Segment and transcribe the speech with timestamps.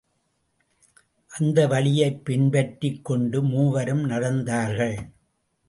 [1.27, 4.97] அந்த வழியைப் பின்பற்றிக் கொண்டு மூவரும் நடந்தார்கள்.